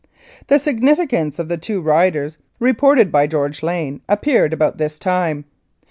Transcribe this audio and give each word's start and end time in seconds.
The 0.47 0.57
significance 0.57 1.37
of 1.37 1.47
the 1.47 1.59
two 1.59 1.79
riders 1.79 2.39
reported 2.59 3.11
by 3.11 3.27
George 3.27 3.61
Lane 3.61 4.01
appeared 4.09 4.51
about 4.51 4.79
this 4.79 4.97
time. 4.97 5.45